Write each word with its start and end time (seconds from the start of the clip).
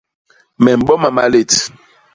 Me 0.63 0.71
mboma 0.79 1.09
malét. 1.15 1.51